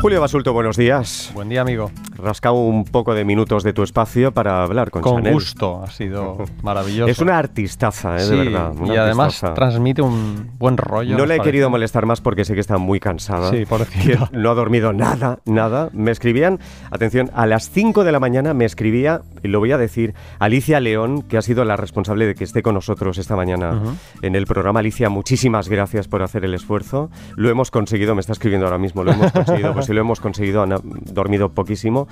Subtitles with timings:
[0.00, 1.30] Julio Basulto, buenos días.
[1.34, 1.90] Buen día, amigo.
[2.18, 5.32] Rasca un poco de minutos de tu espacio para hablar con, Con Chanel.
[5.32, 7.10] gusto, ha sido maravilloso.
[7.10, 8.20] Es una artistaza, ¿eh?
[8.20, 8.72] Sí, de verdad.
[8.84, 9.54] y además artistaza.
[9.54, 11.16] transmite un buen rollo.
[11.16, 11.48] No la he parece.
[11.50, 13.50] querido molestar más porque sé que está muy cansada.
[13.50, 13.64] Sí.
[13.92, 15.90] Que no ha dormido nada, nada.
[15.92, 16.58] Me escribían,
[16.90, 20.80] atención, a las 5 de la mañana me escribía, y lo voy a decir, Alicia
[20.80, 23.80] León, que ha sido la responsable de que esté con nosotros esta mañana
[24.22, 24.80] en el programa.
[24.80, 27.10] Alicia, muchísimas gracias por hacer el esfuerzo.
[27.36, 30.20] Lo hemos conseguido, me está escribiendo ahora mismo, lo hemos conseguido, pues sí lo hemos
[30.20, 30.74] conseguido, han
[31.12, 32.07] dormido poquísimo.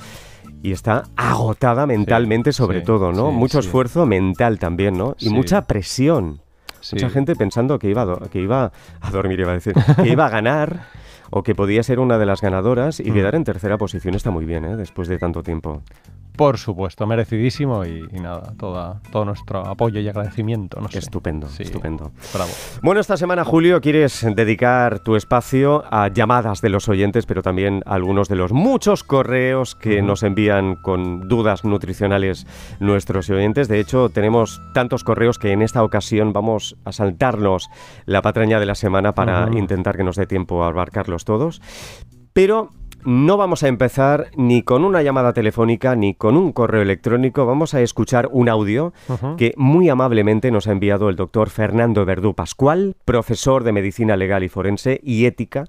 [0.62, 3.30] Y está agotada mentalmente, sobre sí, todo, ¿no?
[3.30, 5.14] sí, Mucho esfuerzo mental también, ¿no?
[5.19, 6.41] Y mucha presión.
[6.92, 10.27] Mucha gente pensando que iba, a que iba a dormir, iba a decir, que iba
[10.27, 10.86] a ganar
[11.30, 13.15] o que podía ser una de las ganadoras y Mm.
[13.15, 14.77] quedar en tercera posición está muy bien, ¿eh?
[14.77, 15.83] después de tanto tiempo.
[16.37, 20.79] Por supuesto, merecidísimo y, y nada, toda, todo nuestro apoyo y agradecimiento.
[20.83, 20.98] No sé.
[20.98, 22.11] Estupendo, Sí, estupendo.
[22.34, 22.51] Bravo.
[22.83, 27.83] Bueno, esta semana, Julio, quieres dedicar tu espacio a llamadas de los oyentes, pero también
[27.87, 32.47] a algunos de los muchos correos que nos envían con dudas nutricionales
[32.81, 33.69] nuestros oyentes.
[33.69, 37.70] De hecho, tenemos tantos correos que en esta ocasión vamos a saltarnos
[38.05, 41.60] la patraña de la semana para intentar que nos dé tiempo a abarcarlos todos.
[42.32, 42.70] Pero
[43.05, 47.46] no vamos a empezar ni con una llamada telefónica ni con un correo electrónico.
[47.46, 48.92] Vamos a escuchar un audio
[49.36, 54.42] que muy amablemente nos ha enviado el doctor Fernando Verdú Pascual, profesor de Medicina Legal
[54.42, 55.66] y Forense y Ética,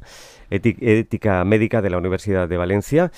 [0.50, 3.12] éti- Ética Médica de la Universidad de Valencia.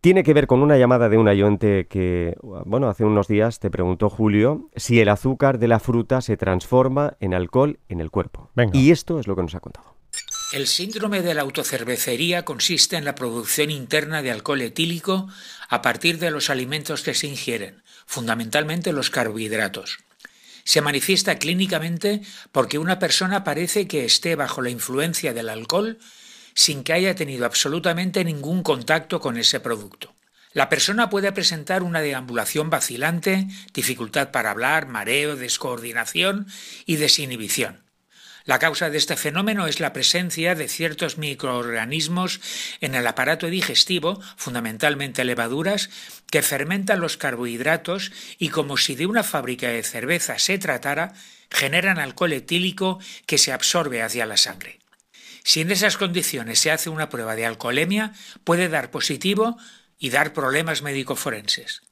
[0.00, 2.34] Tiene que ver con una llamada de un oyente que,
[2.64, 7.18] bueno, hace unos días te preguntó Julio si el azúcar de la fruta se transforma
[7.20, 8.48] en alcohol en el cuerpo.
[8.56, 8.76] Venga.
[8.76, 9.92] Y esto es lo que nos ha contado.
[10.52, 15.26] El síndrome de la autocervecería consiste en la producción interna de alcohol etílico
[15.70, 20.00] a partir de los alimentos que se ingieren, fundamentalmente los carbohidratos.
[20.64, 22.20] Se manifiesta clínicamente
[22.52, 25.98] porque una persona parece que esté bajo la influencia del alcohol
[26.52, 30.14] sin que haya tenido absolutamente ningún contacto con ese producto.
[30.52, 36.46] La persona puede presentar una deambulación vacilante, dificultad para hablar, mareo, descoordinación
[36.84, 37.91] y desinhibición.
[38.44, 42.40] La causa de este fenómeno es la presencia de ciertos microorganismos
[42.80, 45.90] en el aparato digestivo, fundamentalmente levaduras,
[46.30, 51.14] que fermentan los carbohidratos y como si de una fábrica de cerveza se tratara,
[51.50, 54.80] generan alcohol etílico que se absorbe hacia la sangre.
[55.44, 58.12] Si en esas condiciones se hace una prueba de alcoholemia,
[58.44, 59.56] puede dar positivo
[59.98, 61.82] y dar problemas médico-forenses.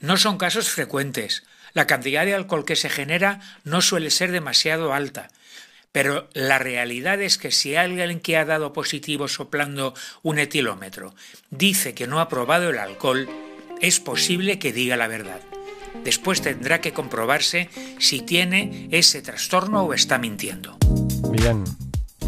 [0.00, 1.44] No son casos frecuentes.
[1.72, 5.28] La cantidad de alcohol que se genera no suele ser demasiado alta.
[5.96, 11.14] Pero la realidad es que si alguien que ha dado positivo soplando un etilómetro
[11.48, 13.26] dice que no ha probado el alcohol,
[13.80, 15.40] es posible que diga la verdad.
[16.04, 20.76] Después tendrá que comprobarse si tiene ese trastorno o está mintiendo.
[21.30, 21.64] Bien.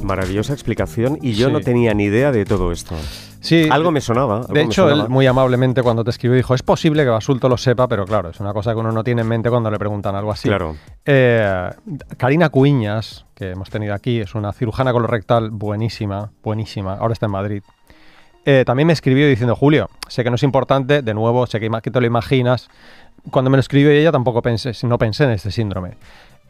[0.02, 1.52] Maravillosa explicación y yo Sí.
[1.52, 2.96] no tenía ni idea de todo esto.
[3.40, 4.38] Sí, Algo me sonaba.
[4.38, 5.04] algo De hecho, sonaba.
[5.04, 8.30] él muy amablemente cuando te escribió dijo, es posible que Basulto lo sepa, pero claro,
[8.30, 10.48] es una cosa que uno no tiene en mente cuando le preguntan algo así.
[10.48, 10.76] Claro.
[11.04, 11.70] Eh,
[12.16, 17.32] Karina Cuiñas, que hemos tenido aquí, es una cirujana colorectal buenísima, buenísima, ahora está en
[17.32, 17.62] Madrid.
[18.44, 21.70] Eh, también me escribió diciendo, Julio, sé que no es importante, de nuevo, sé que,
[21.82, 22.68] que te lo imaginas.
[23.30, 25.96] Cuando me lo escribió ella tampoco pensé, no pensé en este síndrome.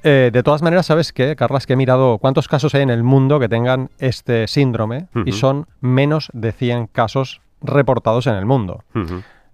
[0.02, 1.66] Eh, de todas maneras, ¿sabes qué, Carlas?
[1.66, 5.66] Que he mirado cuántos casos hay en el mundo que tengan este síndrome y son
[5.80, 8.84] menos de 100 casos reportados en el mundo.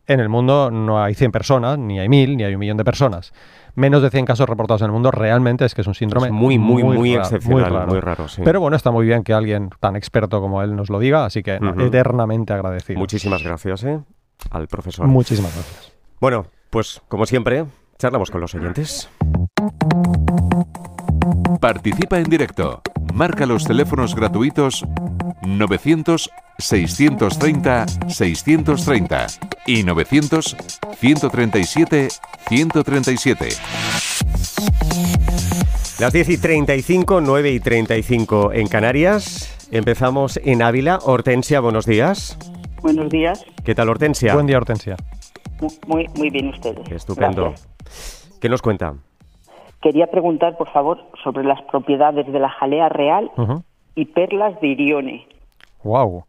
[0.06, 2.84] En el mundo no hay 100 personas, ni hay 1000, ni hay un millón de
[2.84, 3.32] personas.
[3.74, 6.32] Menos de 100 casos reportados en el mundo realmente es que es un síndrome Es
[6.32, 8.42] muy, muy, muy, raro, excepcional, muy raro, sí.
[8.44, 11.42] Pero bueno, está muy bien que alguien tan experto como él nos lo diga, así
[11.42, 13.00] que eternamente agradecido.
[13.00, 14.00] Muchísimas gracias ¿eh?
[14.50, 15.06] al profesor.
[15.06, 15.92] Muchísimas gracias.
[16.20, 17.64] Bueno, pues como siempre,
[17.98, 19.08] charlamos con los oyentes.
[21.60, 22.82] Participa en directo.
[23.14, 24.84] Marca los teléfonos gratuitos
[25.46, 29.26] 900 630 630
[29.66, 30.56] y 900
[30.98, 32.08] 137
[32.48, 33.48] 137.
[36.00, 39.68] Las 10 y 35, 9 y 35 en Canarias.
[39.70, 40.98] Empezamos en Ávila.
[41.02, 42.36] Hortensia, buenos días.
[42.82, 43.44] Buenos días.
[43.64, 44.34] ¿Qué tal, Hortensia?
[44.34, 44.96] Buen día, Hortensia.
[45.60, 46.90] Mu- Muy, muy bien ustedes.
[46.90, 47.44] Estupendo.
[47.50, 47.68] Gracias.
[48.40, 48.94] ¿Qué nos cuenta?
[49.84, 53.30] Quería preguntar, por favor, sobre las propiedades de la jalea real
[53.94, 55.28] y perlas de Irione.
[55.82, 56.24] Wow.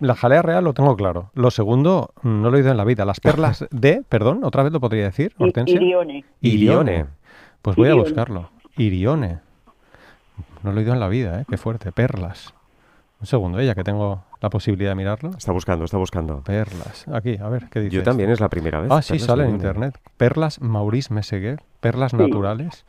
[0.00, 1.30] La jalea real lo tengo claro.
[1.32, 3.06] Lo segundo, no lo he oído en la vida.
[3.06, 5.76] Las perlas de, perdón, otra vez lo podría decir, Hortensia.
[5.76, 6.26] Irione.
[6.42, 7.06] Irione.
[7.62, 8.50] Pues voy a buscarlo.
[8.76, 9.38] Irione.
[10.62, 11.44] No lo he oído en la vida, ¿eh?
[11.48, 11.92] Qué fuerte.
[11.92, 12.52] Perlas.
[13.18, 15.30] Un segundo, ella, que tengo la posibilidad de mirarlo.
[15.36, 16.42] Está buscando, está buscando.
[16.42, 17.06] Perlas.
[17.12, 17.96] Aquí, a ver, ¿qué dice?
[17.96, 18.90] Yo también es la primera vez.
[18.90, 19.98] Ah, sí, sale en internet.
[20.16, 21.62] Perlas Maurice Meseguer.
[21.80, 22.16] Perlas Sí.
[22.16, 22.84] naturales.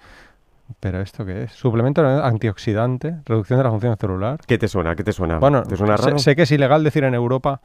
[0.80, 1.52] ¿Pero esto qué es?
[1.52, 4.40] Suplemento antioxidante, reducción de la función celular.
[4.48, 4.96] ¿Qué te suena?
[4.96, 5.38] ¿Qué te suena?
[5.40, 6.20] Bueno, ¿Te suena sé- raro?
[6.20, 7.60] sé que es ilegal decir en Europa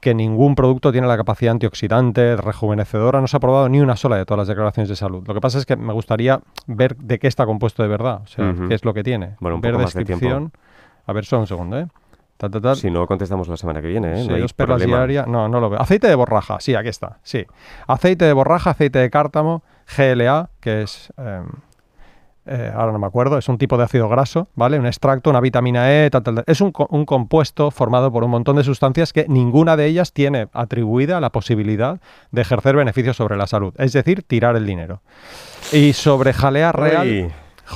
[0.00, 3.20] que ningún producto tiene la capacidad antioxidante, rejuvenecedora.
[3.22, 5.24] No se ha aprobado ni una sola de todas las declaraciones de salud.
[5.26, 8.26] Lo que pasa es que me gustaría ver de qué está compuesto de verdad, o
[8.26, 9.36] sea, qué es lo que tiene.
[9.40, 10.52] Bueno, un ver poco más de descripción.
[11.06, 11.86] A ver, solo un segundo, ¿eh?
[12.38, 12.74] Ta, ta, ta.
[12.74, 14.22] Si no, contestamos la semana que viene, ¿eh?
[14.22, 15.06] Sí, no hay problema.
[15.26, 15.80] No, no lo veo.
[15.82, 17.18] Aceite de borraja, sí, aquí está.
[17.22, 17.44] Sí.
[17.86, 19.62] Aceite de borraja, aceite de cártamo,
[19.96, 21.12] GLA, que es.
[21.18, 21.42] eh,
[22.50, 24.78] eh, ahora no me acuerdo, es un tipo de ácido graso, ¿vale?
[24.78, 26.44] Un extracto, una vitamina E, tal, tal, tal.
[26.46, 30.14] Es un, co- un compuesto formado por un montón de sustancias que ninguna de ellas
[30.14, 32.00] tiene atribuida la posibilidad
[32.30, 35.02] de ejercer beneficios sobre la salud, es decir, tirar el dinero.
[35.72, 37.06] Y sobre jalea real.
[37.06, 37.32] Uy.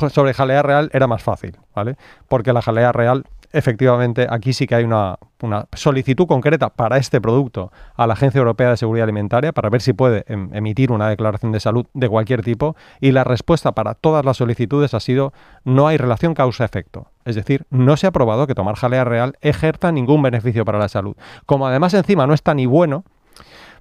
[0.08, 1.97] Sobre jalea real era más fácil, ¿vale?
[2.26, 7.20] Porque la jalea real, efectivamente, aquí sí que hay una, una solicitud concreta para este
[7.20, 11.08] producto a la Agencia Europea de Seguridad Alimentaria para ver si puede em- emitir una
[11.08, 15.32] declaración de salud de cualquier tipo y la respuesta para todas las solicitudes ha sido
[15.64, 17.08] no hay relación causa-efecto.
[17.25, 20.88] Es decir, no se ha probado que tomar jalea real ejerza ningún beneficio para la
[20.88, 21.16] salud.
[21.46, 23.05] Como además encima no está ni bueno,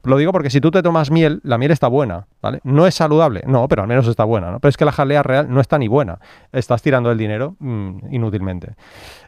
[0.03, 2.59] lo digo porque si tú te tomas miel, la miel está buena, ¿vale?
[2.63, 4.59] No es saludable, no, pero al menos está buena, ¿no?
[4.59, 6.19] Pero es que la jalea real no está ni buena.
[6.51, 8.75] Estás tirando el dinero mm, inútilmente.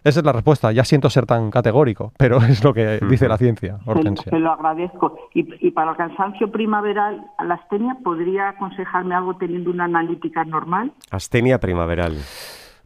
[0.03, 0.71] Esa es la respuesta.
[0.71, 4.29] Ya siento ser tan categórico, pero es lo que dice la ciencia, Hortensia.
[4.29, 5.17] se lo agradezco.
[5.33, 10.91] Y, y para el cansancio primaveral, la astenia, ¿podría aconsejarme algo teniendo una analítica normal?
[11.11, 12.17] Astenia primaveral.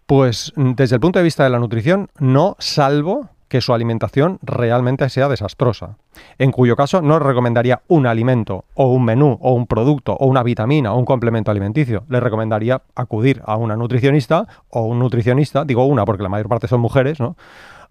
[0.05, 4.39] Pues mm, desde el punto de vista de la nutrición, no, salvo que su alimentación
[4.41, 5.97] realmente sea desastrosa.
[6.37, 10.43] En cuyo caso no recomendaría un alimento o un menú o un producto o una
[10.43, 12.03] vitamina o un complemento alimenticio.
[12.09, 16.67] Le recomendaría acudir a una nutricionista o un nutricionista, digo una porque la mayor parte
[16.67, 17.35] son mujeres, ¿no?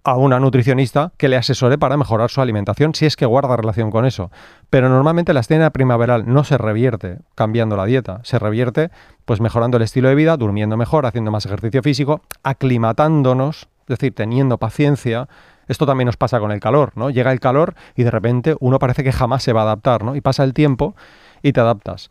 [0.06, 3.90] a una nutricionista que le asesore para mejorar su alimentación si es que guarda relación
[3.90, 4.30] con eso.
[4.70, 8.90] Pero normalmente la astenia primaveral no se revierte cambiando la dieta, se revierte
[9.24, 14.14] pues mejorando el estilo de vida, durmiendo mejor, haciendo más ejercicio físico, aclimatándonos, es decir,
[14.14, 15.28] teniendo paciencia.
[15.68, 17.10] Esto también nos pasa con el calor, ¿no?
[17.10, 20.14] Llega el calor y de repente uno parece que jamás se va a adaptar, ¿no?
[20.14, 20.94] Y pasa el tiempo
[21.42, 22.10] y te adaptas.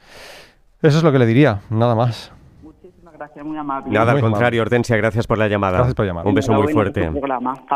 [0.82, 2.32] Eso es lo que le diría, nada más.
[2.62, 3.92] Muchísimas gracias, muy amable.
[3.92, 5.78] Nada, al contrario, Hortensia, gracias por la llamada.
[5.78, 6.28] Gracias por llamar.
[6.28, 7.10] Un beso muy fuerte.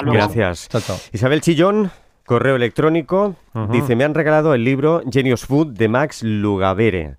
[0.05, 0.69] Gracias.
[0.69, 0.97] Chao, chao.
[1.11, 1.91] Isabel Chillón,
[2.29, 3.33] correo electrónico,
[3.71, 7.15] dice, me han regalado el libro Genius Food de Max Lugavere.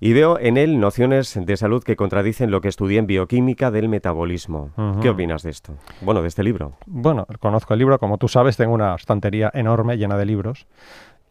[0.00, 3.88] Y veo en él nociones de salud que contradicen lo que estudié en bioquímica del
[3.88, 4.70] metabolismo.
[5.00, 5.74] ¿Qué opinas de esto?
[6.00, 6.72] Bueno, de este libro.
[6.86, 10.66] Bueno, conozco el libro, como tú sabes, tengo una estantería enorme llena de libros.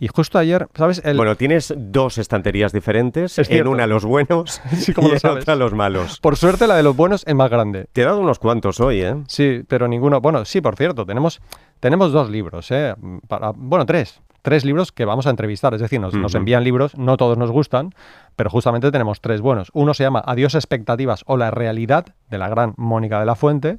[0.02, 1.02] Y justo ayer, ¿sabes?
[1.04, 3.38] El, Bueno, tienes dos estanterías diferentes.
[3.38, 5.42] Es en una los buenos Sí, como y en sabes.
[5.44, 6.20] otra los malos.
[6.22, 7.88] Por suerte la de los buenos es más grande.
[7.92, 9.16] Te he dado unos cuantos hoy, ¿eh?
[9.28, 10.22] Sí, pero ninguno.
[10.22, 11.42] Bueno, sí, por cierto, tenemos,
[11.82, 12.96] tenemos dos libros, ¿eh?
[13.28, 14.22] Para, bueno, tres.
[14.42, 15.74] Tres libros que vamos a entrevistar.
[15.74, 17.94] Es decir, nos, nos envían libros, no todos nos gustan,
[18.38, 19.70] pero justamente tenemos tres buenos.
[19.74, 23.78] Uno se llama Adiós expectativas o la realidad, de la gran Mónica de la Fuente.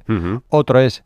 [0.49, 1.03] Otro es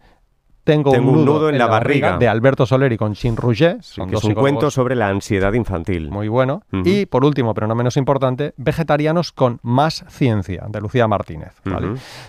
[0.66, 2.18] Tengo, Tengo un nudo en la barriga.
[2.18, 3.82] de Alberto Soleri con Chin Rouget.
[3.84, 6.10] Sí, que es un cuento sobre la ansiedad infantil.
[6.10, 6.64] muy bueno.
[6.84, 11.54] Y por último, pero no menos importante, Vegetarianos con más ciencia, de Lucía Martínez.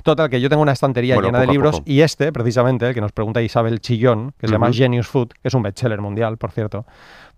[0.03, 3.01] Total, que yo tengo una estantería Bueno, llena de libros y este, precisamente, el que
[3.01, 4.77] nos pregunta Isabel Chillón, que se llama Ujú.
[4.77, 6.85] Genius Food, que es un bestseller mundial, por cierto,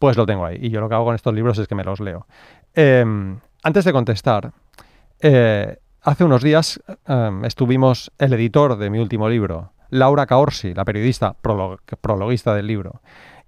[0.00, 0.58] pues lo tengo ahí.
[0.60, 2.26] Y yo lo que hago con estos libros es que me los leo.
[2.74, 3.04] Eh,
[3.62, 4.50] antes de contestar,
[5.20, 10.84] eh, hace unos días eh, estuvimos el editor de mi último libro, Laura Caorsi, la
[10.84, 13.00] periodista prolo- prologuista del libro,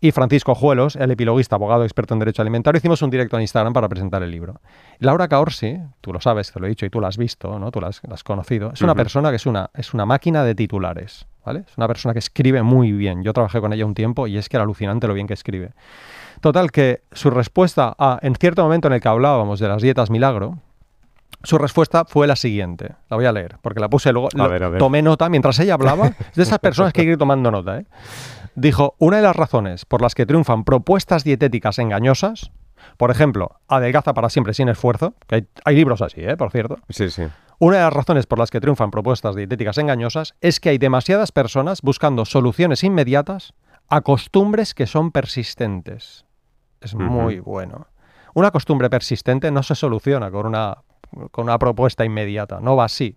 [0.03, 3.75] y Francisco Juelos, el epiloguista, abogado experto en derecho alimentario, hicimos un directo en Instagram
[3.75, 4.63] para presentar el libro.
[4.99, 7.71] Laura Caorsi, tú lo sabes, te lo he dicho y tú la has visto, ¿no?
[7.71, 8.73] Tú la has, la has conocido.
[8.73, 11.65] Es una persona que es una, es una máquina de titulares, ¿vale?
[11.69, 13.23] Es una persona que escribe muy bien.
[13.23, 15.73] Yo trabajé con ella un tiempo y es que era alucinante lo bien que escribe.
[16.41, 20.09] Total, que su respuesta a, en cierto momento en el que hablábamos de las dietas
[20.09, 20.57] milagro,
[21.43, 22.95] su respuesta fue la siguiente.
[23.09, 24.29] La voy a leer, porque la puse luego.
[24.35, 24.79] A lo- ver, a ver.
[24.79, 26.09] Tomé nota mientras ella hablaba.
[26.31, 27.79] Es de esas personas que hay que ir tomando nota.
[27.79, 27.87] ¿eh?
[28.55, 32.51] Dijo: Una de las razones por las que triunfan propuestas dietéticas engañosas,
[32.97, 36.37] por ejemplo, adelgaza para siempre sin esfuerzo, que hay, hay libros así, ¿eh?
[36.37, 36.79] por cierto.
[36.89, 37.25] Sí, sí.
[37.59, 41.31] Una de las razones por las que triunfan propuestas dietéticas engañosas es que hay demasiadas
[41.31, 43.53] personas buscando soluciones inmediatas
[43.89, 46.25] a costumbres que son persistentes.
[46.81, 47.89] Es muy bueno.
[48.33, 50.79] Una costumbre persistente no se soluciona con una,
[51.31, 53.17] con una propuesta inmediata, no va así.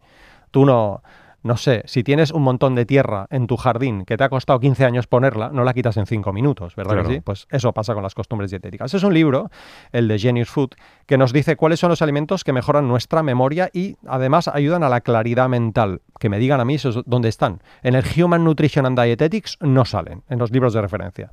[0.51, 1.01] Tú no,
[1.43, 4.59] no sé, si tienes un montón de tierra en tu jardín que te ha costado
[4.59, 7.09] 15 años ponerla, no la quitas en 5 minutos, ¿verdad Claro.
[7.09, 7.21] que sí?
[7.21, 8.93] Pues eso pasa con las costumbres dietéticas.
[8.93, 9.51] Es un libro,
[9.91, 10.69] el de Genius Food,
[11.05, 14.89] que nos dice cuáles son los alimentos que mejoran nuestra memoria y además ayudan a
[14.89, 16.01] la claridad mental.
[16.19, 17.61] Que me digan a mí eso es dónde están.
[17.81, 21.31] En el Human Nutrition and Dietetics no salen, en los libros de referencia.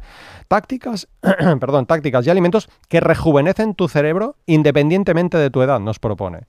[0.49, 1.09] Tácticas,
[1.61, 6.40] perdón, tácticas y alimentos que rejuvenecen tu cerebro independientemente de tu edad, nos propone.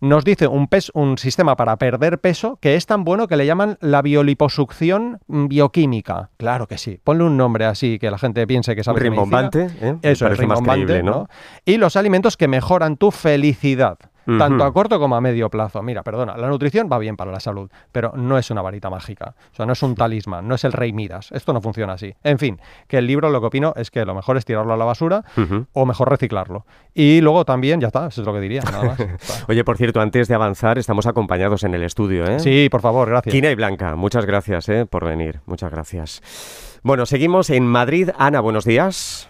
[0.00, 3.46] Nos dice un, pes- un sistema para perder peso que es tan bueno que le
[3.46, 6.30] llaman la bioliposucción bioquímica.
[6.36, 7.00] Claro que sí.
[7.02, 9.10] Ponle un nombre así que la gente piense que medicina.
[9.10, 9.96] Rimbombante, ¿eh?
[10.02, 11.10] Me Eso es, parece más rimbombante, creíble, ¿no?
[11.12, 11.28] ¿no?
[11.64, 13.98] Y los alimentos que mejoran tu felicidad.
[14.38, 15.82] Tanto a corto como a medio plazo.
[15.82, 19.34] Mira, perdona, la nutrición va bien para la salud, pero no es una varita mágica.
[19.52, 21.30] O sea, no es un talismán, no es el rey Midas.
[21.32, 22.14] Esto no funciona así.
[22.22, 24.76] En fin, que el libro lo que opino es que lo mejor es tirarlo a
[24.76, 25.24] la basura
[25.72, 26.66] o mejor reciclarlo.
[26.94, 29.00] Y luego también, ya está, eso es lo que diría, nada más.
[29.06, 29.44] Está.
[29.48, 32.40] Oye, por cierto, antes de avanzar, estamos acompañados en el estudio, ¿eh?
[32.40, 33.32] Sí, por favor, gracias.
[33.32, 34.86] Quina y Blanca, muchas gracias ¿eh?
[34.86, 35.40] por venir.
[35.46, 36.80] Muchas gracias.
[36.82, 38.10] Bueno, seguimos en Madrid.
[38.18, 39.28] Ana, buenos días.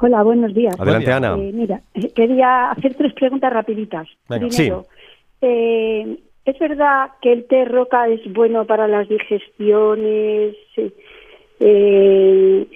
[0.00, 0.78] Hola, buenos días.
[0.78, 1.10] Adelante.
[1.10, 1.36] Ana.
[1.38, 4.06] Eh, mira, eh, quería hacer tres preguntas rapiditas.
[4.28, 4.46] Venga.
[4.48, 4.86] Primero,
[5.40, 10.54] eh, ¿es verdad que el té roca es bueno para las digestiones,
[11.60, 12.66] eh,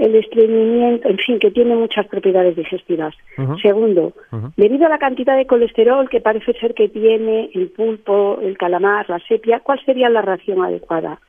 [0.00, 3.14] el estreñimiento, en fin, que tiene muchas propiedades digestivas?
[3.60, 4.50] Segundo, Ujú.
[4.56, 9.08] debido a la cantidad de colesterol que parece ser que tiene el pulpo, el calamar,
[9.10, 11.20] la sepia, ¿cuál sería la ración adecuada?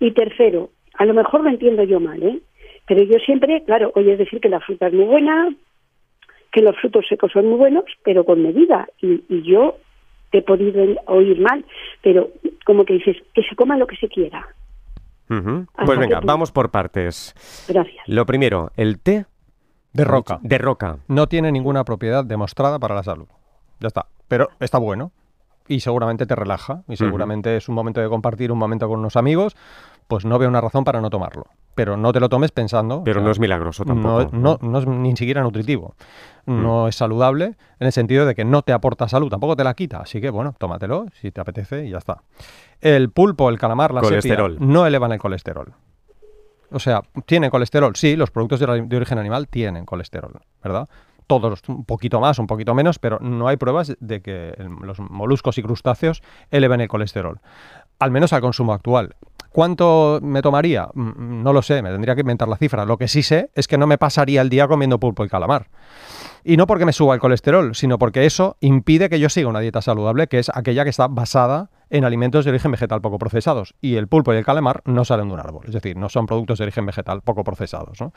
[0.00, 2.40] Y tercero, a lo mejor lo entiendo yo mal, ¿eh?
[2.92, 5.48] Pero yo siempre, claro, oye decir que la fruta es muy buena,
[6.52, 8.86] que los frutos secos son muy buenos, pero con medida.
[9.00, 9.76] Y, y yo
[10.30, 11.64] he podido oír mal,
[12.02, 12.28] pero
[12.66, 14.46] como que dices, que se coma lo que se quiera.
[15.26, 17.34] Pues venga, vamos por partes.
[17.66, 18.06] Gracias.
[18.06, 19.24] Lo primero, el té
[19.94, 20.38] De roca.
[20.42, 20.98] de roca.
[21.08, 23.28] No tiene ninguna propiedad demostrada para la salud.
[23.80, 24.04] Ya está.
[24.28, 25.12] Pero está bueno.
[25.66, 26.82] Y seguramente te relaja.
[26.88, 29.56] Y seguramente es un momento de compartir un momento con unos amigos.
[30.08, 31.46] Pues no veo una razón para no tomarlo.
[31.74, 33.02] Pero no te lo tomes pensando.
[33.04, 34.28] Pero o sea, no es milagroso tampoco.
[34.36, 35.94] no, no es ni siquiera nutritivo.
[36.44, 39.74] No es saludable en el sentido de que no te aporta salud, tampoco te la
[39.74, 40.00] quita.
[40.00, 42.22] Así que, bueno, tómatelo si te apetece y ya está.
[42.80, 44.56] El pulpo, el calamar, la sepia, Colesterol.
[44.60, 45.72] no elevan el colesterol.
[46.72, 47.94] O sea, ¿tienen colesterol?
[47.96, 50.32] Sí, los productos de, de origen animal tienen colesterol,
[50.64, 50.88] ¿verdad?
[51.26, 55.56] Todos un poquito más, un poquito menos, pero no hay pruebas de que los moluscos
[55.58, 57.40] y crustáceos eleven el colesterol.
[57.98, 59.14] Al menos al consumo actual.
[59.52, 60.88] ¿Cuánto me tomaría?
[60.94, 62.84] Mm, No lo sé, me tendría que inventar la cifra.
[62.84, 65.66] Lo que sí sé es que no me pasaría el día comiendo pulpo y calamar.
[66.44, 69.60] Y no porque me suba el colesterol, sino porque eso impide que yo siga una
[69.60, 73.74] dieta saludable, que es aquella que está basada en alimentos de origen vegetal poco procesados.
[73.80, 76.26] Y el pulpo y el calamar no salen de un árbol, es decir, no son
[76.26, 78.00] productos de origen vegetal poco procesados.
[78.00, 78.12] ¿no?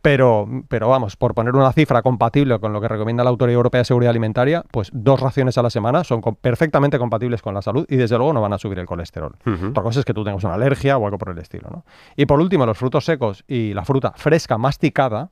[0.00, 3.82] Pero, pero vamos, por poner una cifra compatible con lo que recomienda la Autoridad Europea
[3.82, 7.86] de Seguridad Alimentaria, pues dos raciones a la semana son perfectamente compatibles con la salud
[7.88, 9.36] y desde luego no van a subir el colesterol.
[9.68, 11.68] Otra cosa es que tú tengas una alergia o algo por el estilo.
[11.70, 11.84] ¿no?
[12.16, 15.30] Y por último, los frutos secos y la fruta fresca masticada,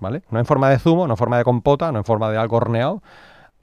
[0.00, 0.22] ¿vale?
[0.30, 2.56] No en forma de zumo, no en forma de compota, no en forma de algo
[2.56, 3.02] horneado.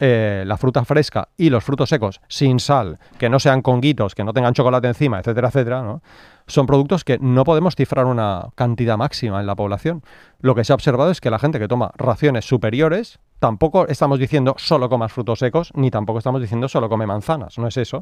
[0.03, 4.23] eh, la fruta fresca y los frutos secos sin sal, que no sean conguitos, que
[4.23, 6.01] no tengan chocolate encima, etcétera, etcétera, ¿no?
[6.47, 10.01] son productos que no podemos cifrar una cantidad máxima en la población.
[10.39, 14.19] Lo que se ha observado es que la gente que toma raciones superiores, tampoco estamos
[14.19, 18.01] diciendo solo comas frutos secos, ni tampoco estamos diciendo solo come manzanas, no es eso.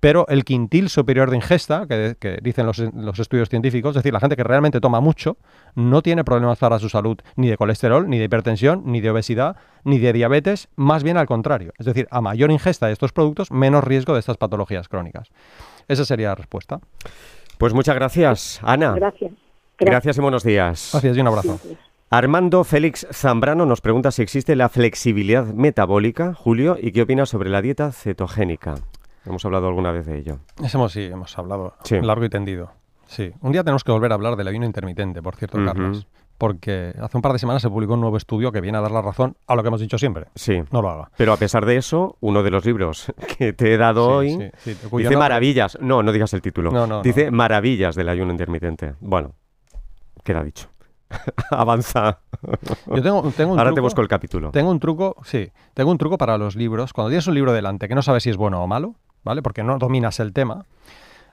[0.00, 4.14] Pero el quintil superior de ingesta, que, que dicen los, los estudios científicos, es decir,
[4.14, 5.36] la gente que realmente toma mucho,
[5.74, 9.56] no tiene problemas para su salud, ni de colesterol, ni de hipertensión, ni de obesidad,
[9.84, 11.74] ni de diabetes, más bien al contrario.
[11.78, 15.28] Es decir, a mayor ingesta de estos productos, menos riesgo de estas patologías crónicas.
[15.86, 16.80] Esa sería la respuesta.
[17.58, 18.94] Pues muchas gracias, Ana.
[18.94, 19.32] Gracias.
[19.78, 20.88] Gracias y buenos días.
[20.92, 21.60] Gracias y un abrazo.
[22.10, 27.50] Armando Félix Zambrano nos pregunta si existe la flexibilidad metabólica, Julio, y qué opina sobre
[27.50, 28.76] la dieta cetogénica.
[29.26, 30.38] Hemos hablado alguna vez de ello.
[30.72, 32.00] Hemos, sí, hemos hablado Sí.
[32.00, 32.72] largo y tendido.
[33.06, 33.30] Sí.
[33.42, 35.62] Un día tenemos que volver a hablar del ayuno intermitente, por cierto.
[35.62, 36.06] Carlos.
[36.38, 38.92] Porque hace un par de semanas se publicó un nuevo estudio que viene a dar
[38.92, 40.26] la razón a lo que hemos dicho siempre.
[40.34, 40.62] Sí.
[40.70, 41.10] No lo haga.
[41.16, 44.50] Pero a pesar de eso, uno de los libros que te he dado Sí, hoy
[44.58, 45.76] sí, sí, cuyo dice maravillas.
[45.82, 46.70] No, no digas el título.
[46.70, 48.94] No, no, dice maravillas del ayuno intermitente.
[49.00, 49.32] Bueno,
[50.24, 50.68] queda dicho.
[51.50, 52.20] Avanza.
[52.86, 54.50] Yo tengo, tengo un Ahora te busco el capítulo.
[54.50, 56.92] Tengo un truco, sí, tengo un truco para los libros.
[56.92, 59.42] Cuando tienes un libro delante que no sabes si es bueno o malo, ¿vale?
[59.42, 60.64] Porque no dominas el tema,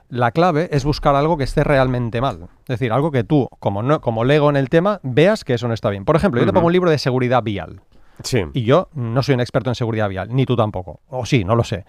[0.08, 2.48] la clave es buscar algo que esté realmente mal.
[2.60, 5.68] Es decir, algo que tú, como, no, como lego en el tema, veas que eso
[5.68, 6.04] no está bien.
[6.04, 7.80] Por ejemplo, yo te pongo un libro de seguridad vial.
[8.22, 8.44] Sí.
[8.54, 11.00] Y yo no soy un experto en seguridad vial, ni tú tampoco.
[11.08, 11.84] O sí, no lo sé.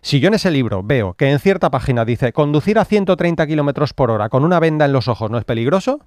[0.00, 3.92] Si yo en ese libro veo que en cierta página dice conducir a 130 kilómetros
[3.92, 6.00] por hora con una venda en los ojos no es peligroso,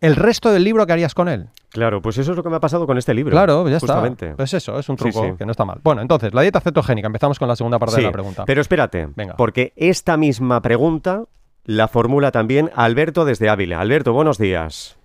[0.00, 1.48] el resto del libro, ¿qué harías con él?
[1.70, 3.32] Claro, pues eso es lo que me ha pasado con este libro.
[3.32, 4.26] Claro, ya justamente.
[4.26, 4.36] está.
[4.36, 5.32] Pues eso, es un Sí, truco sí.
[5.38, 5.80] que no está mal.
[5.82, 7.06] Bueno, entonces, la dieta cetogénica.
[7.06, 8.44] Empezamos con la segunda parte Sí, de la pregunta.
[8.46, 9.34] Pero espérate, Venga.
[9.36, 11.24] porque esta misma pregunta
[11.64, 13.80] la formula también Alberto desde Ávila.
[13.80, 14.98] Alberto, buenos días.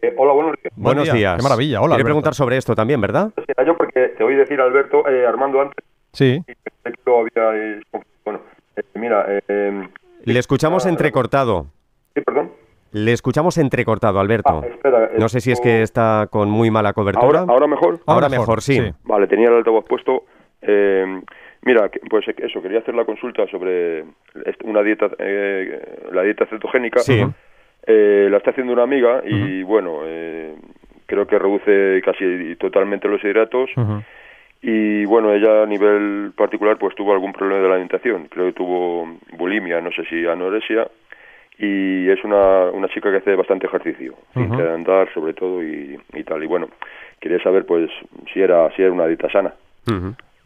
[0.00, 0.72] Eh, hola, buenos días.
[0.76, 1.14] Buen buenos día.
[1.14, 1.36] días.
[1.36, 1.80] Qué maravilla.
[1.80, 2.04] Hola, Alberto.
[2.06, 3.30] preguntar sobre esto también, ¿verdad?
[3.46, 7.56] Era yo porque te oí decir Alberto, eh, Armando antes, Sí, y que lo había...
[7.76, 7.80] eh,
[8.24, 8.40] bueno,
[8.76, 9.88] eh, mira, eh, eh,
[10.24, 11.66] Le escuchamos ah, entrecortado.
[12.14, 12.52] Sí, perdón.
[12.94, 14.62] Le escuchamos entrecortado, Alberto.
[14.64, 17.40] Ah, espera, no sé si es que está con muy mala cobertura.
[17.40, 17.98] Ahora, ahora mejor.
[18.06, 18.80] Ahora Ahora mejor, mejor, sí.
[18.80, 18.92] sí.
[19.04, 20.24] Vale, tenía el altavoz puesto.
[20.62, 21.20] Eh,
[21.64, 24.04] Mira, pues eso, quería hacer la consulta sobre
[24.64, 25.80] una dieta, eh,
[26.12, 27.00] la dieta cetogénica.
[27.00, 27.24] Sí.
[27.86, 30.54] Eh, la está haciendo una amiga y bueno, eh,
[31.06, 33.70] creo que reduce casi totalmente los hidratos.
[34.60, 38.28] Y bueno, ella a nivel particular pues tuvo algún problema de la alimentación.
[38.28, 40.86] Creo que tuvo bulimia, no sé si anorexia.
[41.58, 46.24] Y es una, una chica que hace bastante ejercicio, de andar sobre todo y, y,
[46.24, 46.42] tal.
[46.42, 46.68] Y bueno,
[47.20, 47.90] quería saber pues
[48.32, 49.54] si era, si era una dieta sana.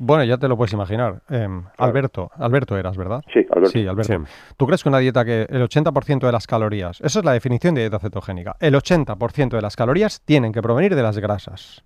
[0.00, 1.22] Bueno, ya te lo puedes imaginar.
[1.28, 3.22] Em, Alberto, Alberto eras, ¿verdad?
[3.32, 3.70] Sí, Alberto.
[3.70, 4.24] Sí, Alberto.
[4.56, 7.74] ¿Tú crees que una dieta que el 80% de las calorías, esa es la definición
[7.74, 11.84] de dieta cetogénica, el 80% de las calorías tienen que provenir de las grasas?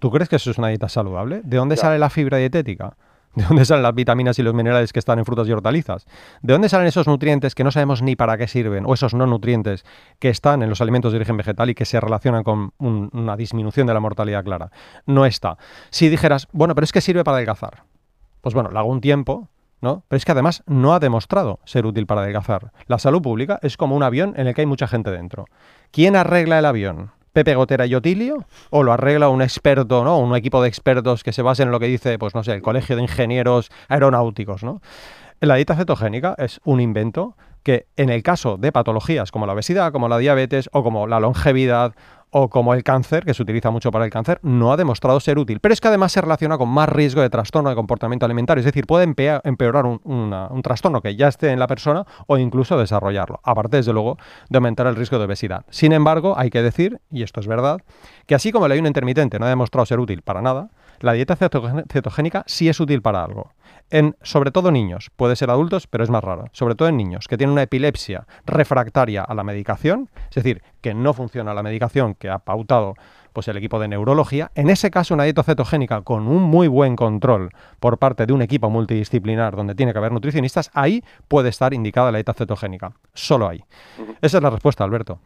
[0.00, 1.42] ¿Tú crees que eso es una dieta saludable?
[1.44, 2.96] ¿De dónde sale la fibra dietética?
[3.36, 6.06] ¿De dónde salen las vitaminas y los minerales que están en frutas y hortalizas?
[6.40, 8.84] ¿De dónde salen esos nutrientes que no sabemos ni para qué sirven?
[8.86, 9.84] O esos no nutrientes
[10.20, 13.88] que están en los alimentos de origen vegetal y que se relacionan con una disminución
[13.88, 14.70] de la mortalidad clara.
[15.06, 15.58] No está.
[15.90, 17.84] Si dijeras, bueno, pero es que sirve para adelgazar.
[18.40, 19.48] Pues bueno, lo hago un tiempo,
[19.80, 20.04] ¿no?
[20.06, 22.72] Pero es que además no ha demostrado ser útil para adelgazar.
[22.86, 25.46] La salud pública es como un avión en el que hay mucha gente dentro.
[25.90, 27.10] ¿Quién arregla el avión?
[27.34, 30.18] Pepe Gotera y Otilio, o lo arregla un experto, ¿no?
[30.18, 32.62] Un equipo de expertos que se basen en lo que dice, pues no sé, el
[32.62, 34.80] Colegio de Ingenieros Aeronáuticos, ¿no?
[35.40, 39.90] La dieta cetogénica es un invento que en el caso de patologías como la obesidad,
[39.90, 41.94] como la diabetes o como la longevidad
[42.36, 45.38] o como el cáncer, que se utiliza mucho para el cáncer, no ha demostrado ser
[45.38, 45.60] útil.
[45.60, 48.64] Pero es que además se relaciona con más riesgo de trastorno de comportamiento alimentario, es
[48.64, 53.76] decir, puede empeorar un, trastorno que ya esté en la persona o incluso desarrollarlo, aparte
[53.76, 54.18] desde luego
[54.50, 55.64] de aumentar el riesgo de obesidad.
[55.70, 57.78] Sin embargo, hay que decir, y esto es verdad,
[58.26, 60.70] que así como el ayuno intermitente no ha demostrado ser útil para nada,
[61.04, 63.52] la dieta cetogénica sí es útil para algo
[63.90, 67.28] en sobre todo niños, puede ser adultos, pero es más raro, sobre todo en niños
[67.28, 72.14] que tienen una epilepsia refractaria a la medicación, es decir, que no funciona la medicación
[72.14, 72.94] que ha pautado
[73.32, 76.94] pues el equipo de neurología, en ese caso una dieta cetogénica con un muy buen
[76.94, 81.74] control por parte de un equipo multidisciplinar donde tiene que haber nutricionistas, ahí puede estar
[81.74, 83.62] indicada la dieta cetogénica, solo ahí.
[84.22, 85.18] Esa es la respuesta, Alberto.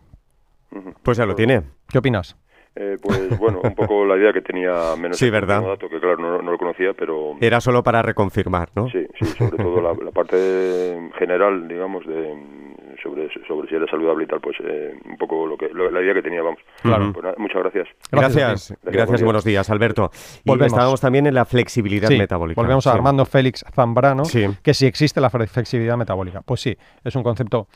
[1.02, 1.62] Pues ya lo tiene.
[1.88, 2.36] ¿Qué opinas?
[2.80, 5.62] Eh, pues bueno, un poco la idea que tenía menos sí, ¿verdad?
[5.62, 7.36] dato, que claro, no, lo conocía, pero...
[7.40, 8.88] Era solo para reconfirmar, ¿no?
[8.88, 12.36] Sí, sí, sobre todo la, parte general, digamos, de
[13.02, 16.14] sobre, sobre si era saludable y tal, pues eh, un poco lo que la idea
[16.14, 16.60] que tenía, vamos.
[16.82, 17.12] Claro.
[17.12, 17.88] Pues muchas gracias.
[18.12, 20.12] Gracias, gracias, y buenos días, Alberto.
[20.44, 20.72] Y volvemos.
[20.72, 22.60] estábamos también en la flexibilidad metabólica.
[22.60, 24.22] Volvemos a Armando Félix Zambrano,
[24.62, 26.42] que si existe la flexibilidad metabólica.
[26.42, 27.66] Pues sí, es un concepto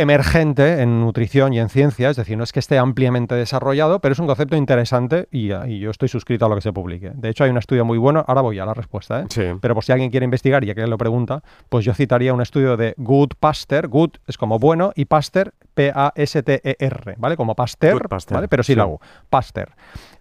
[0.00, 4.12] emergente en nutrición y en ciencia, es decir, no es que esté ampliamente desarrollado, pero
[4.12, 7.12] es un concepto interesante y, yo estoy suscrito a lo que se publique.
[7.14, 9.56] De hecho, hay un estudio muy bueno, ahora voy a la respuesta, ¿eh?
[9.60, 12.76] pero por si alguien quiere investigar y que lo pregunta, pues yo citaría un estudio
[12.76, 17.36] de Good Pasteur, Good es como bueno y Pasteur, P-A-S-T-E-R, ¿vale?
[17.38, 18.48] Como Pasteur, ¿vale?
[18.48, 19.70] Pero sí, la U, Pasteur.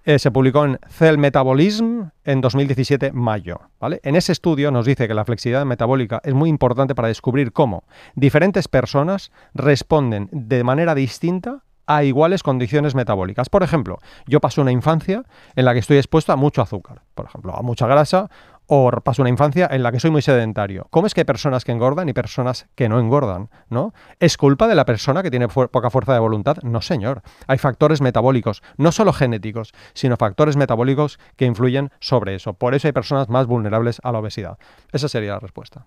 [0.06, 3.60] Eh, se publicó en Cell Metabolism en 2017, mayo.
[3.78, 4.00] ¿vale?
[4.04, 7.84] En ese estudio nos dice que la flexibilidad metabólica es muy importante para descubrir cómo
[8.16, 13.50] diferentes personas responden de manera distinta a iguales condiciones metabólicas.
[13.50, 15.24] Por ejemplo, yo paso una infancia
[15.58, 18.30] en la que estoy expuesto a mucho azúcar, por ejemplo, a mucha grasa
[18.70, 20.88] o paso una infancia en la que soy muy sedentario.
[20.92, 23.50] ¿Cómo es que hay personas que engordan y personas que no engordan?
[23.70, 23.94] ¿no?
[24.20, 26.58] ¿Es culpa de la persona que tiene poca fuerza de voluntad?
[26.62, 27.24] No, señor.
[27.48, 32.54] Hay factores metabólicos, no solo genéticos, sino factores metabólicos que influyen sobre eso.
[32.54, 34.60] Por eso hay personas más vulnerables a la obesidad.
[34.92, 35.86] Esa sería la respuesta.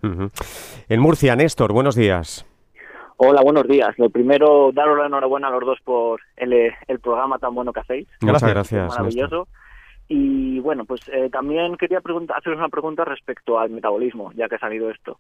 [0.88, 2.44] En Murcia, Néstor, buenos días.
[3.16, 3.96] Hola, buenos días.
[3.98, 8.08] Lo primero, daros la enhorabuena a los dos por el, programa tan bueno que hacéis.
[8.20, 8.88] Muchas gracias.
[8.88, 9.46] Maravilloso.
[10.14, 12.02] Y bueno, pues eh, también quería
[12.36, 15.18] haceros una pregunta respecto al metabolismo, ya que ha salido esto.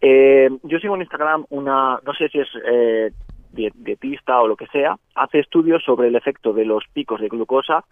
[0.00, 3.10] eh, yo sigo en Instagram una, no sé si es eh,
[3.52, 7.84] dietista o lo que sea, hace estudios sobre el efecto de los picos de glucosa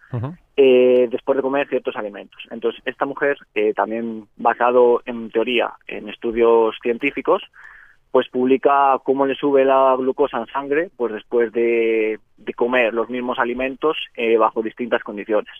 [0.57, 2.41] eh, después de comer ciertos alimentos.
[2.49, 7.43] Entonces, esta mujer, eh, también basado en teoría en estudios científicos,
[8.11, 12.19] pues publica cómo le sube la glucosa en sangre pues después de,
[12.55, 15.53] comer los mismos alimentos eh, bajo distintas condiciones.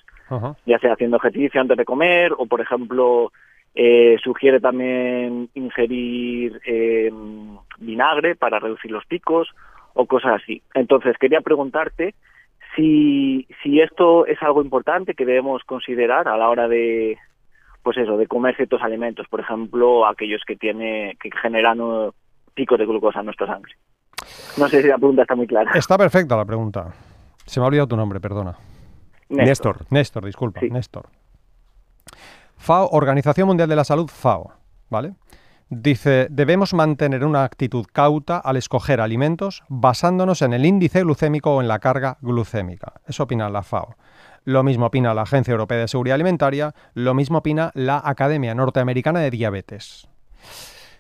[0.66, 3.32] Ya sea haciendo ejercicio antes de comer o por ejemplo
[3.76, 7.12] eh, sugiere también ingerir eh,
[7.78, 9.48] vinagre para reducir los picos
[9.94, 10.62] o cosas así.
[10.74, 12.16] Entonces quería preguntarte
[12.76, 17.18] si si esto es algo importante que debemos considerar a la hora de
[17.84, 19.28] pues eso de comer ciertos alimentos.
[19.30, 21.80] Por ejemplo aquellos que tiene que generan
[22.54, 23.74] pico de glucosa en nuestra sangre.
[24.58, 25.72] No sé si la pregunta está muy clara.
[25.74, 26.94] Está perfecta la pregunta.
[27.46, 28.58] Se me ha olvidado tu nombre, perdona.
[29.30, 29.86] Néstor.
[29.90, 30.62] Néstor, disculpa.
[30.70, 31.10] Néstor.
[32.58, 34.52] FAO, Organización Mundial de la Salud, FAO,
[34.90, 35.14] ¿vale?
[35.70, 41.62] Dice, debemos mantener una actitud cauta al escoger alimentos basándonos en el índice glucémico o
[41.62, 42.94] en la carga glucémica.
[43.08, 43.96] Eso opina la FAO.
[44.46, 49.20] Lo mismo opina la Agencia Europea de Seguridad Alimentaria, lo mismo opina la Academia Norteamericana
[49.20, 50.08] de Diabetes.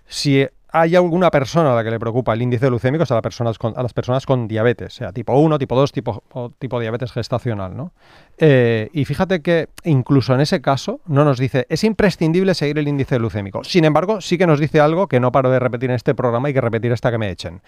[0.06, 3.24] Si hay alguna persona a la que le preocupa el índice glucémico es a las
[3.24, 6.80] personas con, a las personas con diabetes, sea tipo 1, tipo 2, tipo, o tipo
[6.80, 7.76] diabetes gestacional.
[7.76, 7.92] ¿no?
[8.38, 12.88] Eh, y fíjate que incluso en ese caso no nos dice, es imprescindible seguir el
[12.88, 13.64] índice glucémico.
[13.64, 16.50] Sin embargo, sí que nos dice algo que no paro de repetir en este programa
[16.50, 17.62] y que repetir hasta que me echen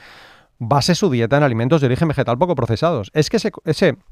[0.64, 3.10] base su dieta en alimentos de origen vegetal poco procesados.
[3.16, 3.38] Es que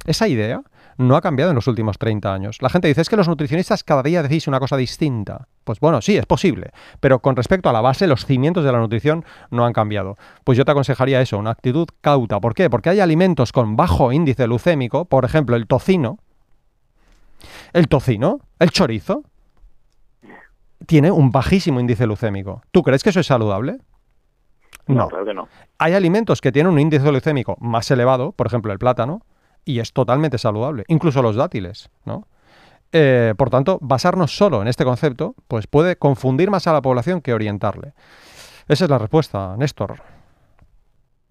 [0.04, 0.64] esa idea
[0.98, 2.58] no ha cambiado en los últimos 30 años.
[2.62, 5.48] La gente dice, es que los nutricionistas cada día decís una cosa distinta.
[5.64, 8.80] Pues bueno, sí, es posible, pero con respecto a la base, los cimientos de la
[8.80, 10.18] nutrición no han cambiado.
[10.44, 12.40] Pues yo te aconsejaría eso, una actitud cauta.
[12.40, 12.68] ¿Por qué?
[12.68, 16.18] Porque hay alimentos con bajo índice glucémico, por ejemplo, el tocino,
[17.74, 19.22] el tocino, el chorizo,
[20.88, 22.64] tiene un bajísimo índice glucémico.
[22.72, 23.78] ¿Tú crees que eso es saludable?
[24.88, 25.48] No, claro que no.
[25.78, 29.22] Hay alimentos que tienen un índice glucémico más elevado, por ejemplo el plátano,
[29.66, 32.28] y es totalmente saludable, incluso los dátiles, ¿no?
[32.92, 37.22] Eh, por tanto, basarnos solo en este concepto, pues puede confundir más a la población
[37.22, 37.94] que orientarle.
[38.68, 40.02] Esa es la respuesta, Néstor.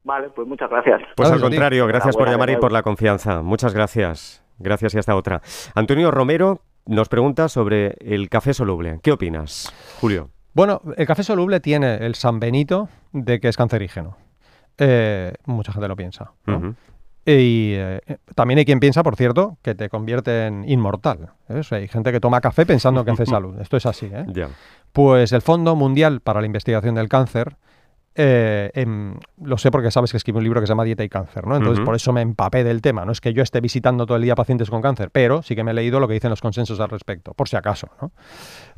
[0.05, 1.03] Vale, pues muchas gracias.
[1.17, 3.43] Pues al contrario, gracias por llamar y por la confianza.
[3.43, 4.45] Muchas gracias.
[4.59, 5.43] Gracias y hasta otra.
[5.75, 9.01] Antonio Romero nos pregunta sobre el café soluble.
[9.03, 10.31] ¿Qué opinas, Julio?
[10.59, 14.17] Bueno, el café soluble tiene el San Benito de que es cancerígeno.
[14.77, 16.33] Eh, mucha gente lo piensa.
[17.25, 18.01] Y eh,
[18.35, 21.31] también hay quien piensa, por cierto, que te convierte en inmortal.
[21.71, 23.57] hay gente que toma café pensando que hace salud.
[23.61, 24.11] Esto es así.
[24.13, 24.27] ¿eh?
[24.91, 27.55] Pues el Fondo Mundial para la Investigación del Cáncer
[28.21, 31.09] eh, em, lo sé porque sabes que escribí un libro que se llama Dieta y
[31.09, 31.57] Cáncer, ¿no?
[31.57, 33.05] Entonces, por eso me empapé del tema.
[33.05, 35.63] No es que yo esté visitando todo el día pacientes con cáncer, pero sí que
[35.63, 38.11] me he leído lo que dicen los consensos al respecto, por si acaso, ¿no?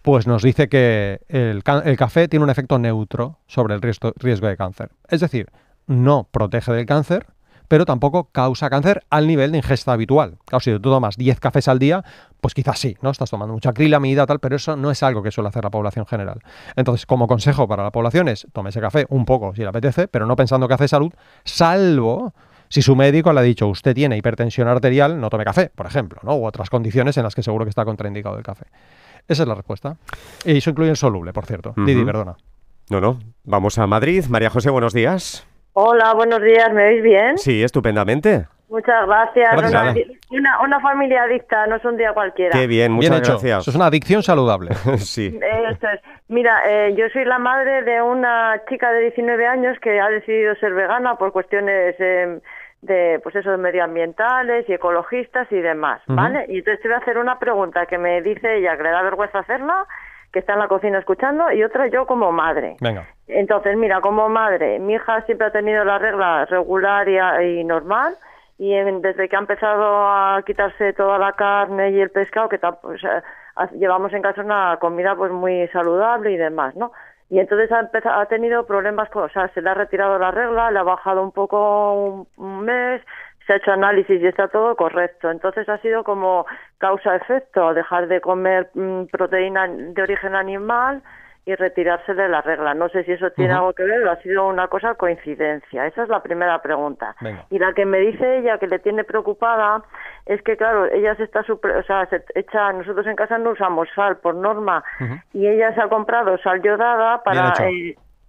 [0.03, 4.90] Pues nos dice que el, café tiene un efecto neutro sobre el riesgo de cáncer.
[5.09, 5.48] Es decir,
[5.87, 7.26] no protege del cáncer,
[7.70, 10.38] pero tampoco causa cáncer al nivel de ingesta habitual.
[10.44, 12.02] Claro, si tú tomas 10 cafés al día,
[12.40, 13.11] pues quizás sí, ¿no?
[13.11, 16.04] Estás tomando mucha acrilamida, tal, pero eso no es algo que suele hacer la población
[16.04, 16.40] general.
[16.74, 20.09] Entonces, como consejo para la población es, tome ese café un poco si le apetece,
[20.09, 21.12] pero no pensando que hace salud,
[21.44, 22.35] salvo
[22.68, 26.18] si su médico le ha dicho, usted tiene hipertensión arterial, no tome café, por ejemplo,
[26.24, 26.35] ¿no?
[26.35, 28.66] U otras condiciones en las que seguro que está contraindicado el café.
[29.28, 29.96] Esa es la respuesta.
[30.44, 31.72] Y eso incluye el soluble, por cierto.
[31.76, 32.37] Didi, perdona.
[32.88, 33.20] No, no.
[33.44, 34.24] Vamos a Madrid.
[34.28, 35.46] María José, buenos días.
[35.72, 37.38] Hola, buenos días, ¿me oís bien?
[37.38, 38.46] Sí, estupendamente.
[38.68, 39.52] Muchas gracias.
[40.30, 42.59] Una, una, familia adicta, no es un día cualquiera.
[42.59, 43.62] Qué bien, muchas gracias.
[43.62, 44.74] Eso es una adicción saludable.
[44.98, 45.38] sí.
[46.28, 50.54] Mira, eh, yo soy la madre de una chica de 19 años que ha decidido
[50.56, 52.40] ser vegana por cuestiones eh,
[52.83, 56.46] de, pues eso, medioambientales y ecologistas y demás, ¿vale?
[56.48, 59.02] Y entonces te voy a hacer una pregunta que me dice ella que le da
[59.02, 59.87] vergüenza hacerla
[60.33, 62.77] que está en la cocina escuchando y otra yo como madre.
[62.81, 63.07] Venga.
[63.27, 68.16] Entonces, mira, como madre, mi hija siempre ha tenido la regla regular y, normal
[68.59, 73.01] y desde que ha empezado a quitarse toda la carne y el pescado, que pues,
[73.73, 76.93] llevamos en casa una comida pues muy saludable y demás, ¿no?
[77.31, 80.33] Y entonces ha, empezado, ha tenido problemas, con, o sea, se le ha retirado la
[80.33, 83.01] regla, le ha bajado un poco un mes,
[83.47, 85.31] se ha hecho análisis y está todo correcto.
[85.31, 86.45] Entonces ha sido como
[86.81, 91.03] causa-efecto, dejar de comer mm, proteína de origen animal
[91.47, 92.75] y retirarse de la regla.
[92.75, 95.87] No sé si eso tiene algo que ver o ha sido una cosa coincidencia.
[95.87, 97.16] Esa es la primera pregunta.
[97.51, 99.83] Y la que me dice ella que le tiene preocupada
[100.27, 103.88] es que, claro, ella se está, o sea, se echa, nosotros en casa no usamos
[103.95, 104.85] sal por norma
[105.33, 107.55] y ella se ha comprado sal yodada para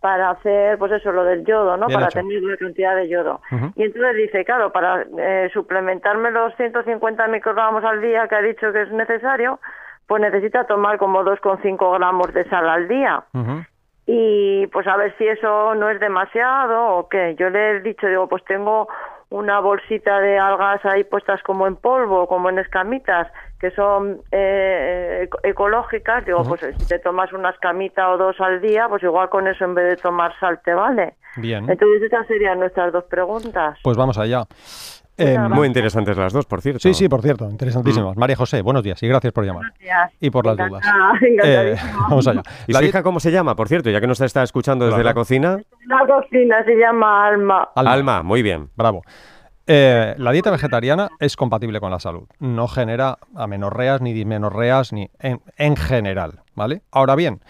[0.01, 1.87] para hacer, pues eso, lo del yodo, ¿no?
[1.87, 3.39] para tener una cantidad de yodo.
[3.75, 8.73] Y entonces dice, claro, para eh, suplementarme los 150 microgramos al día que ha dicho
[8.73, 9.59] que es necesario,
[10.07, 13.23] pues necesita tomar como 2,5 gramos de sal al día.
[14.07, 17.35] Y pues a ver si eso no es demasiado o qué.
[17.37, 18.87] Yo le he dicho, digo, pues tengo
[19.29, 25.29] una bolsita de algas ahí puestas como en polvo, como en escamitas, que son eh,
[25.43, 29.47] ecológicas, digo, pues si te tomas una escamita o dos al día, pues igual con
[29.47, 31.13] eso en vez de tomar sal te vale.
[31.37, 31.69] Bien.
[31.69, 33.77] Entonces esas serían nuestras dos preguntas.
[33.83, 34.45] Pues vamos allá.
[35.15, 36.79] Eh, muy interesantes las dos, por cierto.
[36.79, 38.15] Sí, sí, por cierto, interesantísimas.
[38.15, 38.19] Mm.
[38.19, 39.71] María José, buenos días y gracias por llamar.
[39.79, 40.17] Gracias.
[40.19, 40.83] Y por las dudas.
[41.43, 41.75] Eh,
[42.09, 42.41] vamos allá.
[42.65, 45.13] ¿Y la hija cómo se llama, por cierto, ya que nos está escuchando desde la
[45.13, 45.59] cocina?
[45.85, 47.69] La cocina se llama Alma.
[47.75, 48.69] Alma, muy bien.
[48.75, 49.03] Bravo.
[49.67, 52.27] Eh, la dieta vegetariana es compatible con la salud.
[52.39, 56.81] No genera amenorreas ni dismenorreas ni en, en general, ¿vale?
[56.91, 57.41] Ahora bien,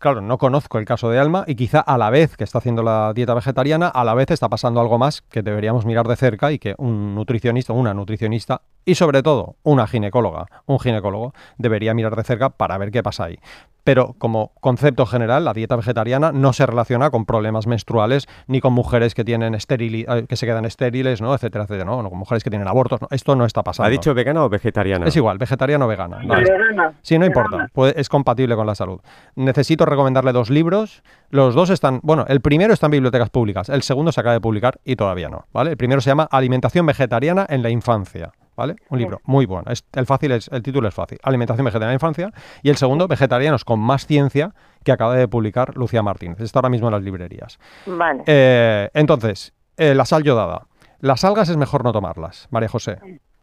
[0.00, 2.82] Claro, no conozco el caso de Alma y quizá a la vez que está haciendo
[2.82, 6.52] la dieta vegetariana, a la vez está pasando algo más que deberíamos mirar de cerca
[6.52, 12.16] y que un nutricionista, una nutricionista y sobre todo una ginecóloga, un ginecólogo debería mirar
[12.16, 13.38] de cerca para ver qué pasa ahí.
[13.84, 18.72] Pero como concepto general, la dieta vegetariana no se relaciona con problemas menstruales ni con
[18.72, 21.34] mujeres que tienen estéril, eh, que se quedan estériles, ¿no?
[21.34, 22.08] etcétera, etcétera, ¿no?
[22.08, 23.00] con mujeres que tienen abortos.
[23.10, 23.86] Esto no está pasando.
[23.86, 25.06] ¿Ha dicho vegana o vegetariana?
[25.06, 26.18] Es igual, vegetariana o vegana.
[26.18, 26.94] Vegana.
[27.02, 29.00] Sí, no importa, es compatible con la salud.
[29.34, 31.02] Necesito recomendarle dos libros.
[31.30, 34.40] Los dos están, bueno, el primero está en bibliotecas públicas, el segundo se acaba de
[34.40, 35.70] publicar y todavía no, ¿vale?
[35.70, 38.32] El primero se llama Alimentación vegetariana en la infancia.
[38.56, 38.76] ¿Vale?
[38.88, 39.70] Un libro muy bueno.
[39.70, 41.18] Es, el, fácil es, el título es fácil.
[41.22, 42.32] Alimentación vegetariana en infancia.
[42.62, 46.40] Y el segundo, Vegetarianos con más ciencia, que acaba de publicar Lucía Martínez.
[46.40, 47.58] Está ahora mismo en las librerías.
[47.86, 48.22] Vale.
[48.26, 50.66] Eh, entonces, eh, la sal yodada.
[51.00, 52.98] Las algas es mejor no tomarlas, María José.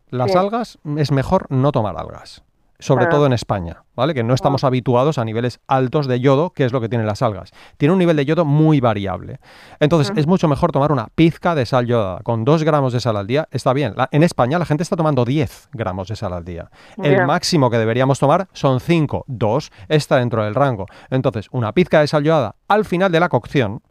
[0.10, 2.44] Las algas es mejor no tomar algas
[2.80, 3.10] sobre Ah.
[3.10, 4.14] todo en España, ¿vale?
[4.14, 7.22] Que no estamos habituados a niveles altos de yodo, que es lo que tienen las
[7.22, 7.52] algas.
[7.78, 9.40] Tiene un nivel de yodo muy variable.
[9.80, 12.20] Entonces, es mucho mejor tomar una pizca de sal yodada.
[12.24, 13.94] Con 2 gramos de sal al día está bien.
[13.96, 16.70] La- en España la gente está tomando 10 gramos de sal al día.
[17.02, 19.24] El máximo que deberíamos tomar son 5.
[19.28, 20.86] 2 está dentro del rango.
[21.10, 23.82] Entonces, una pizca de sal yodada al final de la cocción,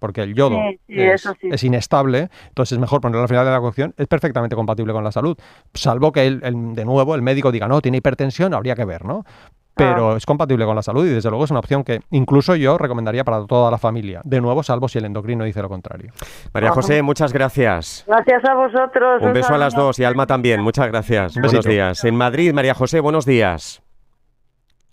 [0.00, 1.48] porque el yodo Sí, sí, es, sí.
[1.52, 5.04] es inestable, entonces es mejor ponerlo al final de la cocción, es perfectamente compatible con
[5.04, 5.38] la salud.
[5.74, 9.04] Salvo que el, el- de nuevo el médico diga, no, tiene hipertensión, habría que ver,
[9.04, 9.24] ¿no?
[9.72, 12.76] Pero es compatible con la salud y desde luego es una opción que incluso yo
[12.76, 14.20] recomendaría para toda la familia.
[14.24, 16.12] De nuevo, salvo si el endocrino dice lo contrario.
[16.52, 18.04] María José, muchas gracias.
[18.06, 19.22] Gracias a vosotros.
[19.22, 20.60] Un beso a las dos y Alma también.
[20.60, 21.34] Muchas gracias.
[21.36, 22.04] Un Buenos días.
[22.04, 23.80] En Madrid, María José, buenos días.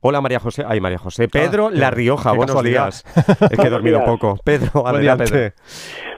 [0.01, 0.63] Hola María José.
[0.67, 1.27] Ay, María José.
[1.27, 2.85] Pedro qué- La Rioja, buenos casualidad.
[2.85, 3.03] días.
[3.51, 4.37] Es que he dormido poco.
[4.43, 5.31] Pedro, Buen día, adelante.
[5.31, 5.53] Pedro.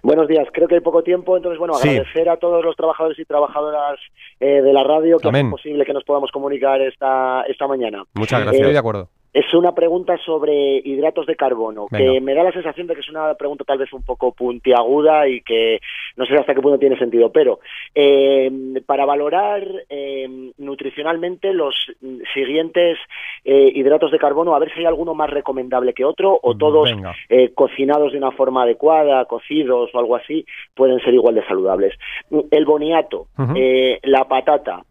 [0.03, 1.89] Buenos días, creo que hay poco tiempo, entonces bueno, Sí.
[1.89, 3.99] agradecer a todos los trabajadores y trabajadoras
[4.39, 5.47] eh, de la radio que Amén.
[5.47, 8.03] es posible que nos podamos comunicar esta, esta mañana.
[8.13, 8.73] Muchas Eh, Estoy gracias.
[8.73, 9.09] de acuerdo.
[9.31, 12.13] Es una pregunta sobre hidratos de carbono, Venga.
[12.13, 15.27] que me da la sensación de que es una pregunta tal vez un poco puntiaguda
[15.27, 15.79] y que
[16.15, 17.59] no sé hasta qué punto tiene sentido, pero
[17.93, 18.51] eh,
[18.85, 22.97] para valorar eh, nutricionalmente los mm, siguientes
[23.45, 26.89] eh, hidratos de carbono, a ver si hay alguno más recomendable que otro o todos
[26.91, 27.13] Venga.
[27.29, 31.93] eh, cocinados de una forma adecuada, cocidos o algo así, pueden ser igual de saludables.
[32.51, 34.83] El boniato, eh, la patata,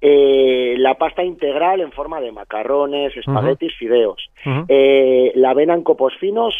[0.00, 4.30] eh, la pasta integral en forma de macarrones, espaguetis, fideos,
[4.68, 6.54] eh, la avena en copos finos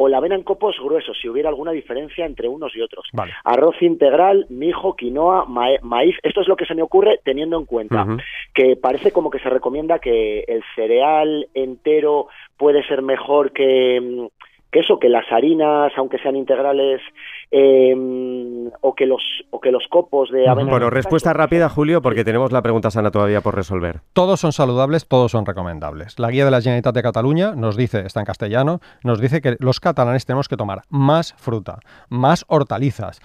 [0.00, 3.06] o la avena en copos gruesos, si hubiera alguna diferencia entre unos y otros.
[3.12, 3.32] Vale.
[3.42, 5.44] Arroz integral, mijo, quinoa,
[5.82, 6.16] maíz.
[6.22, 8.06] Esto es lo que se me ocurre teniendo en cuenta
[8.54, 14.26] que parece como que se recomienda que el cereal entero puede ser mejor que, mm,
[14.70, 17.00] que eso, que las harinas, aunque sean integrales,
[17.50, 17.94] eh,
[18.80, 20.70] o que los o que los copos de avena.
[20.70, 24.00] Bueno, respuesta rápida, Julio, porque tenemos la pregunta sana todavía por resolver.
[24.12, 26.18] Todos son saludables, todos son recomendables.
[26.18, 29.56] La guía de la Generalitat de Cataluña nos dice, está en castellano, nos dice que
[29.60, 31.78] los catalanes tenemos que tomar más fruta,
[32.10, 33.20] más hortalizas,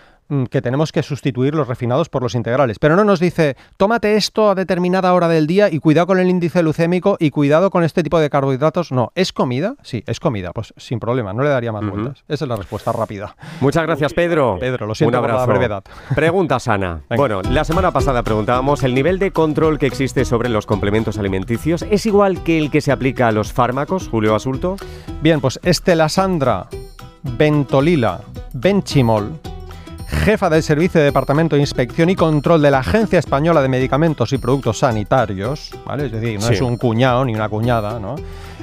[0.50, 2.80] que tenemos que sustituir los refinados por los integrales.
[2.80, 6.30] Pero no nos dice, tómate esto a determinada hora del día y cuidado con el
[6.30, 8.92] índice glucémico y cuidado con este tipo de carbohidratos.
[8.92, 9.76] No, ¿es comida?
[9.84, 10.52] Sí, es comida.
[10.52, 12.24] Pues sin problema, no le daría más vueltas.
[12.28, 13.36] Esa es la respuesta rápida.
[13.62, 14.58] Muchas gracias, Pedro.
[14.60, 15.84] Pedro, lo siento Un por la brevedad.
[16.16, 17.02] Pregunta sana.
[17.10, 17.22] Venga.
[17.22, 21.86] Bueno, la semana pasada preguntábamos, ¿el nivel de control que existe sobre los complementos alimenticios
[21.90, 24.78] es igual que el que se aplica a los fármacos, Julio Asulto?
[25.22, 26.68] Bien, pues Estela Sandra
[27.24, 28.22] Bentolila
[28.54, 29.40] Benchimol,
[30.08, 34.32] jefa del Servicio de Departamento de Inspección y Control de la Agencia Española de Medicamentos
[34.34, 36.06] y Productos Sanitarios, ¿vale?
[36.08, 36.54] Es decir, no Sí.
[36.54, 38.16] es un cuñado ni una cuñada, ¿no?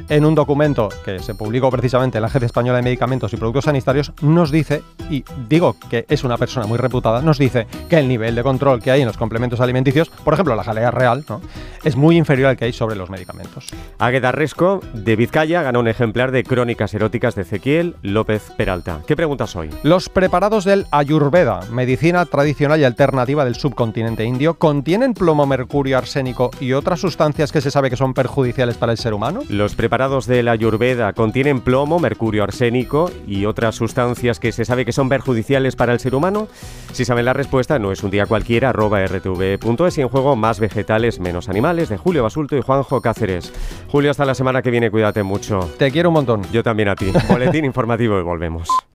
[0.09, 3.65] En un documento que se publicó precisamente en la Agencia Española de Medicamentos y Productos
[3.65, 8.09] Sanitarios, nos dice, y digo que es una persona muy reputada, nos dice que el
[8.09, 11.41] nivel de control que hay en los complementos alimenticios, por ejemplo, la jalea real, ¿no?
[11.85, 13.67] es muy inferior al que hay sobre los medicamentos.
[13.99, 19.01] Águeda Resco, de Vizcaya, ganó un ejemplar de Crónicas Eróticas de Ezequiel López Peralta.
[19.07, 19.71] ¿Qué preguntas hoy?
[19.83, 26.51] Los preparados del Ayurveda, medicina tradicional y alternativa del subcontinente indio, contienen plomo, mercurio, arsénico
[26.61, 29.41] y otras sustancias que se sabe que son perjudiciales para el ser humano.
[29.49, 34.85] Los preparados de la Ayurveda contienen plomo, mercurio arsénico y otras sustancias que se sabe
[34.85, 36.47] que son perjudiciales para el ser humano.
[36.93, 40.61] Si saben la respuesta, no es un día cualquiera, arroba rtv.es y en juego más
[40.61, 43.53] vegetales, menos animales, de Julio Basulto y Juanjo Cáceres.
[43.89, 45.69] Julio, hasta la semana que viene, cuídate mucho.
[45.77, 46.43] Te quiero un montón.
[46.53, 47.11] Yo también a ti.
[47.29, 48.69] Boletín informativo y volvemos.